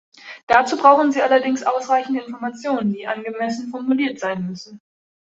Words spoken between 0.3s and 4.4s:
Dazu brauchen sie allerdings ausreichende Informationen, die angemessen formuliert